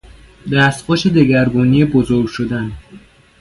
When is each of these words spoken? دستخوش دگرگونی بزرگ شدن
دستخوش 0.53 1.05
دگرگونی 1.05 1.85
بزرگ 1.85 2.25
شدن 2.27 2.71